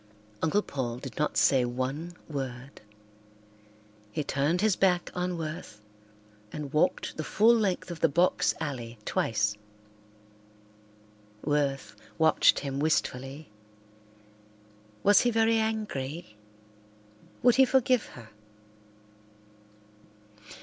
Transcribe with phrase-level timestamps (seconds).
[0.41, 2.81] Uncle Paul did not say one word.
[4.11, 5.79] He turned his back on Worth
[6.51, 9.55] and walked the full length of the box alley twice.
[11.43, 13.51] Worth watched him wistfully.
[15.03, 16.35] Was he very angry?
[17.43, 18.29] Would he forgive her?